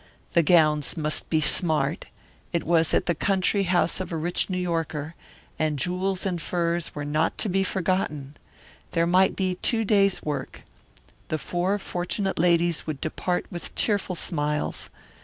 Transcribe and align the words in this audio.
The 0.33 0.41
gowns 0.41 0.97
must 0.97 1.29
be 1.29 1.39
smart 1.39 2.07
it 2.51 2.63
was 2.63 2.91
at 2.91 3.05
the 3.05 3.13
country 3.13 3.65
house 3.65 3.99
of 3.99 4.11
a 4.11 4.17
rich 4.17 4.49
New 4.49 4.57
Yorker 4.57 5.13
and 5.59 5.77
jewels 5.77 6.25
and 6.25 6.41
furs 6.41 6.95
were 6.95 7.05
not 7.05 7.37
to 7.37 7.49
be 7.49 7.63
forgotten. 7.63 8.35
There 8.93 9.05
might 9.05 9.35
be 9.35 9.59
two 9.61 9.85
days' 9.85 10.23
work. 10.23 10.63
The 11.27 11.37
four 11.37 11.77
fortunate 11.77 12.39
ladies 12.39 12.87
would 12.87 12.99
depart 12.99 13.45
with 13.51 13.75
cheerful 13.75 14.15
smiles. 14.15 14.89